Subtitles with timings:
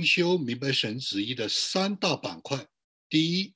[0.00, 2.66] 灵修明白神旨意的三大板块：
[3.10, 3.52] 第一，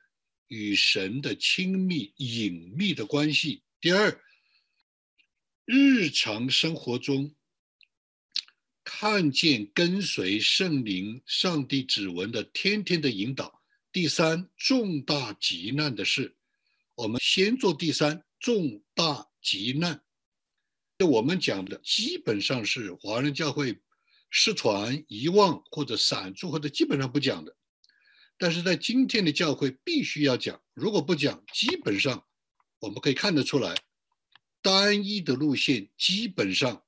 [0.49, 4.21] 与神的亲密隐秘的关系；第二，
[5.65, 7.35] 日常生活中
[8.85, 16.37] 看见跟随圣灵、上帝指纹的天天的引导；第三，重大急难的事。
[16.95, 20.05] 我们先做第三，重大急难。
[20.99, 23.81] 就我们讲的，基本上是华人教会
[24.37, 27.57] 失传、遗忘或者散住，或者基本上不讲的。
[28.37, 32.27] 但是在今天的教会必须要讲，如果不讲，基本上
[32.81, 33.77] 我们可以看得出来，
[34.61, 36.83] 单一的路线基本上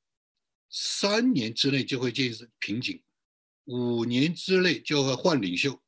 [0.69, 3.00] 三年之内就会进入瓶颈，
[3.66, 5.80] 五年之内就会换领袖，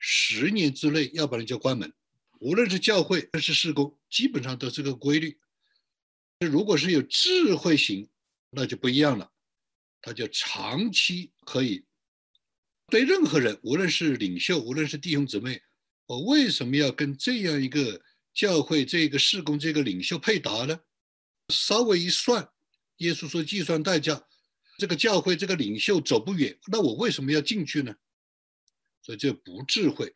[0.00, 1.92] 十年之内要不然就关门。
[2.40, 5.38] 无论是教会还是事工，基本上都是个规律。
[6.40, 8.08] 如果是有智慧型，
[8.50, 9.30] 那就不一样了，
[10.02, 11.84] 他就长期可以
[12.88, 15.60] 对任何人，无论是领袖，无论是弟兄姊妹，
[16.06, 18.00] 我为什么要跟这样一个
[18.32, 20.80] 教会、这个事工、这个领袖配搭呢？
[21.52, 22.48] 稍微一算，
[22.98, 24.26] 耶稣说计算代价，
[24.78, 27.94] 这个教会、这个领袖走不远，那我为什么要进去呢？
[29.02, 30.12] 所以这不智慧，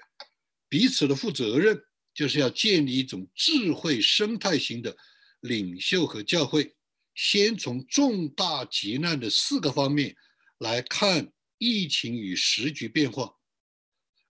[0.68, 1.82] 彼此的负责任。
[2.12, 4.94] 就是要建立一种智慧生态型的
[5.42, 6.74] 领袖和教会，
[7.14, 10.16] 先从重大急难的四个方面
[10.58, 13.36] 来看疫情与时局变化。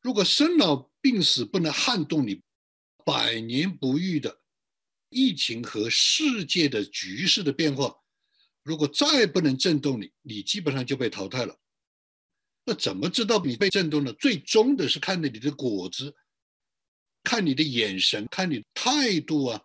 [0.01, 2.43] 如果生老病死不能撼动你，
[3.05, 4.41] 百年不遇的
[5.09, 7.97] 疫情和世界的局势的变化，
[8.63, 11.59] 如果再不能震动你，你基本上就被淘汰了。
[12.65, 14.13] 那怎么知道你被震动了？
[14.15, 16.15] 最终的是看着你的果子。
[17.23, 19.61] 看你的眼神，看你态度啊，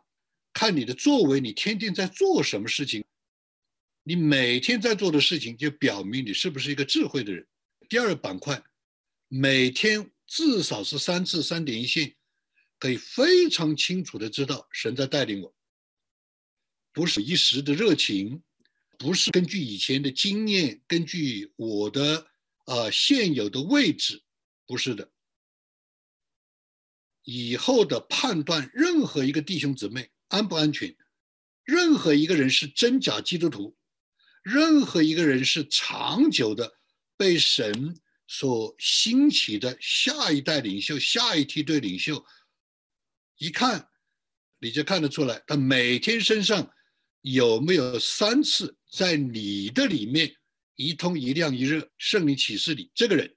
[0.55, 3.03] 看你的作为，你天天在做什么事情？
[4.03, 7.45] 你每天在做的事情，就表明你是不是一个智慧的人。
[7.89, 8.63] 第二个板块，
[9.27, 12.15] 每天至少是三次三点一线，
[12.79, 15.53] 可以非常清楚的知道神在带领我，
[16.93, 18.41] 不是一时的热情，
[18.97, 22.25] 不是根据以前的经验，根据我的
[22.65, 24.23] 呃现有的位置，
[24.65, 25.11] 不是的。
[27.23, 30.95] 以后的判断，任何一个弟兄姊妹安不安全，
[31.63, 33.75] 任何一个人是真假基督徒，
[34.43, 36.77] 任何一个人是长久的
[37.17, 37.97] 被神
[38.27, 42.25] 所兴起的下一代领袖、下一梯队领袖，
[43.37, 43.89] 一看
[44.59, 46.71] 你就看得出来，他每天身上
[47.21, 50.35] 有没有三次在你的里面
[50.75, 53.35] 一通一亮一热，圣灵启示你，这个人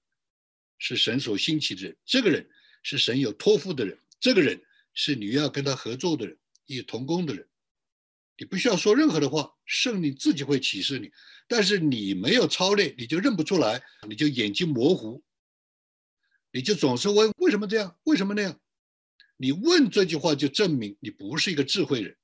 [0.79, 2.49] 是神所兴起的人，这个人。
[2.85, 4.59] 是神有托付的人，这个人
[4.95, 6.39] 是你要跟他合作的人，
[6.69, 7.49] 一同工的人，
[8.37, 11.11] 你不需要说任何的话，圣灵自己会启示你。
[11.49, 15.23] 但是你没有操练，你就认不出来，你就眼睛模糊，
[16.53, 18.61] 你就总是问为什么这样，为什么那样？
[19.39, 22.17] 你问这句话就证明你不是一个智慧人，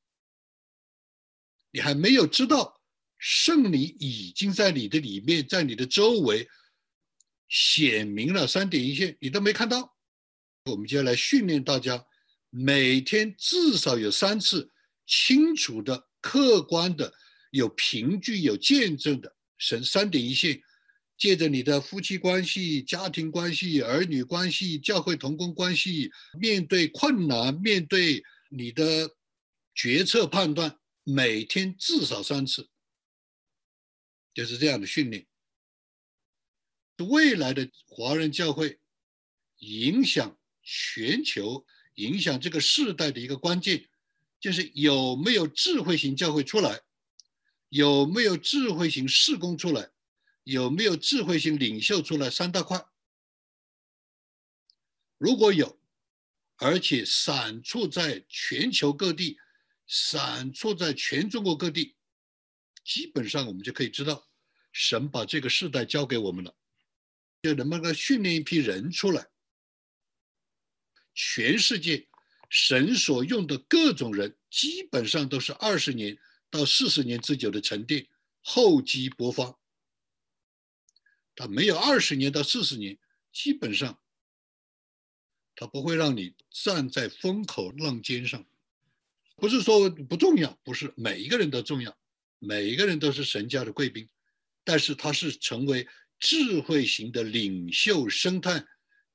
[1.70, 2.80] 你还没有知道
[3.18, 6.46] 圣灵已经在你的里面，在你的周围
[7.48, 9.96] 显明了三点一线，你都没看到。
[10.64, 12.04] 我们就要来训练大家，
[12.56, 14.70] 每天至少有三次
[15.08, 17.12] 清楚的、客观的、
[17.50, 20.62] 有凭据、有见证的神三点一线，
[21.18, 29.10] 借着你的夫妻关系、家庭关系、儿女关系、教会同工关系，面对困难、面对你的
[29.74, 32.70] 决策判断，每天至少三次，
[34.32, 35.26] 就是这样的训练。
[36.98, 38.78] 未来的华人教会
[39.58, 40.38] 影响。
[40.66, 43.88] 全球影响这个世代的一个关键，
[44.40, 46.80] 就是有没有智慧型教会出来，
[47.68, 49.90] 有没有智慧型事工出来，
[50.42, 52.84] 有没有智慧型领袖出来，三大块。
[55.18, 55.80] 如果有，
[56.56, 59.38] 而且散处在全球各地，
[59.86, 61.94] 散处在全中国各地，
[62.84, 64.28] 基本上我们就可以知道，
[64.72, 66.54] 神把这个世代交给我们了，
[67.42, 69.28] 就能不能训练一批人出来。
[71.14, 72.06] 全世界
[72.50, 76.18] 神所用的各种人，基本上都是二十年
[76.50, 78.06] 到四十年之久的沉淀，
[78.42, 79.58] 厚积薄发。
[81.36, 82.98] 他没有二十年到四十年，
[83.32, 83.98] 基本上
[85.56, 88.44] 他不会让你站在风口浪尖上。
[89.36, 91.96] 不是说不重要，不是每一个人都重要，
[92.38, 94.08] 每一个人都是神家的贵宾，
[94.62, 95.88] 但是他是成为
[96.20, 98.64] 智慧型的领袖生态。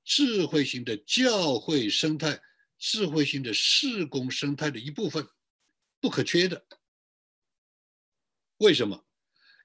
[0.09, 2.41] 智慧型的教会生态，
[2.79, 5.29] 智慧型的事工生态的一部分，
[5.99, 6.65] 不可缺的。
[8.57, 9.05] 为什么？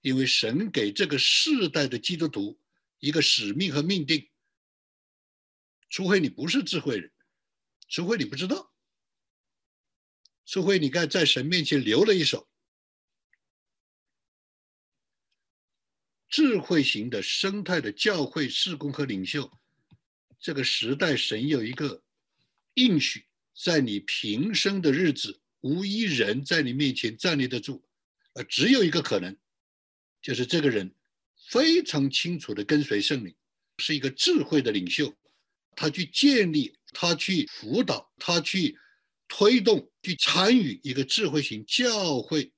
[0.03, 2.61] 因为神给这个世代的基督徒
[2.99, 4.31] 一个使命和命定，
[5.89, 7.11] 除非你不是智慧人，
[7.89, 8.75] 除非你不知道，
[10.45, 12.51] 除非你看在神面前留了一手。
[16.29, 19.51] 智慧型的生态的教会事工和领袖，
[20.45, 22.03] 这个时代神有一个
[22.75, 23.25] 应许，
[23.57, 27.83] 在你平生的日子，无一人在你面前站立得住，
[28.35, 29.35] 而只有一个可能，
[30.21, 30.95] 就是这个人
[31.51, 33.35] 非常清楚的跟随圣灵，
[33.79, 35.17] 是一个智慧的领袖，
[35.75, 38.77] 他去建立，他去辅导，他去
[39.27, 42.53] 推动，去参与一个智慧型教会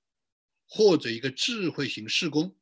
[0.67, 2.57] 或者一个智慧型事工。